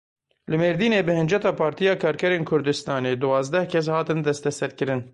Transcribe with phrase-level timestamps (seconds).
[0.51, 5.01] Li Mêrdînê bi hinceta Partiya Karkerên Kurdistanê duwazdeh kes hatin desteserkirin.